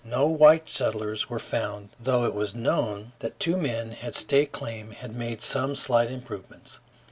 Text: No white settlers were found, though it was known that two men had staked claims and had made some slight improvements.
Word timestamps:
No 0.03 0.25
white 0.25 0.67
settlers 0.67 1.29
were 1.29 1.37
found, 1.37 1.89
though 2.01 2.25
it 2.25 2.33
was 2.33 2.55
known 2.55 3.11
that 3.19 3.39
two 3.39 3.55
men 3.55 3.91
had 3.91 4.15
staked 4.15 4.51
claims 4.51 4.85
and 4.93 4.97
had 4.97 5.15
made 5.15 5.43
some 5.43 5.75
slight 5.75 6.09
improvements. 6.09 6.79